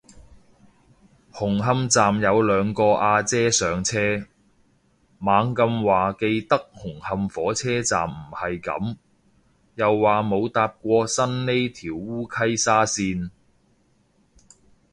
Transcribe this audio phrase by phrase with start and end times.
[1.31, 4.25] 紅磡站有兩個阿姐上車，
[5.19, 8.97] 猛咁話記得紅磡火車站唔係噉，
[9.75, 13.29] 又話冇搭過新呢條烏溪沙綫